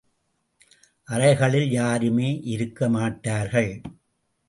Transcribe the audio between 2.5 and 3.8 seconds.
இருக்க மாட்டார்கள்.